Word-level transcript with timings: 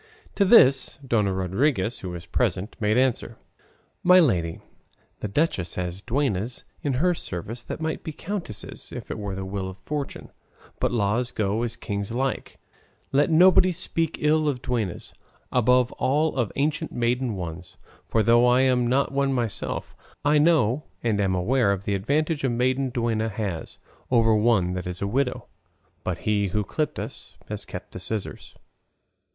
To 0.33 0.45
this 0.45 0.97
Dona 1.07 1.31
Rodriguez, 1.31 1.99
who 1.99 2.09
was 2.09 2.25
present, 2.25 2.75
made 2.79 2.97
answer, 2.97 3.37
"My 4.01 4.19
lady 4.19 4.59
the 5.19 5.27
duchess 5.27 5.75
has 5.75 6.01
duennas 6.01 6.63
in 6.81 6.93
her 6.93 7.13
service 7.13 7.61
that 7.61 7.79
might 7.81 8.03
be 8.03 8.11
countesses 8.11 8.91
if 8.91 9.11
it 9.11 9.19
was 9.19 9.35
the 9.35 9.45
will 9.45 9.69
of 9.69 9.77
fortune; 9.77 10.31
'but 10.79 10.91
laws 10.91 11.29
go 11.29 11.61
as 11.61 11.75
kings 11.75 12.11
like;' 12.13 12.57
let 13.11 13.29
nobody 13.29 13.71
speak 13.71 14.17
ill 14.19 14.49
of 14.49 14.63
duennas, 14.63 15.13
above 15.51 15.91
all 15.91 16.35
of 16.35 16.51
ancient 16.55 16.91
maiden 16.91 17.35
ones; 17.35 17.77
for 18.07 18.23
though 18.23 18.47
I 18.47 18.61
am 18.61 18.87
not 18.87 19.11
one 19.11 19.31
myself, 19.31 19.95
I 20.25 20.39
know 20.39 20.83
and 21.03 21.21
am 21.21 21.35
aware 21.35 21.71
of 21.71 21.83
the 21.83 21.93
advantage 21.93 22.43
a 22.43 22.49
maiden 22.49 22.89
duenna 22.89 23.29
has 23.29 23.77
over 24.09 24.33
one 24.33 24.73
that 24.73 24.87
is 24.87 24.99
a 25.03 25.07
widow; 25.07 25.45
but 26.03 26.17
'he 26.25 26.47
who 26.47 26.63
clipped 26.63 26.97
us 26.99 27.35
has 27.49 27.65
kept 27.65 27.91
the 27.91 27.99
scissors. 27.99 28.55